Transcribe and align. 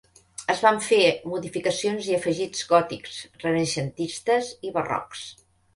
Es 0.53 0.61
van 0.67 0.79
fer 0.85 1.01
modificacions 1.33 2.09
i 2.13 2.17
afegits 2.21 2.67
gòtics, 2.75 3.21
renaixentistes 3.47 4.53
i 4.71 4.79
barrocs. 4.81 5.29